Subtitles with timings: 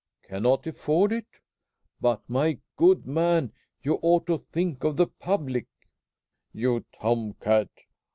[0.23, 1.27] "Cannot afford it?
[1.99, 3.51] But, my good man,
[3.83, 5.67] you ought to think of the public."
[6.51, 7.69] "You tom cat!